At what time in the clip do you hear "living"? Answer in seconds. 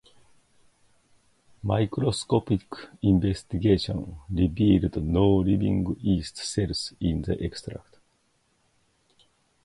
5.35-5.95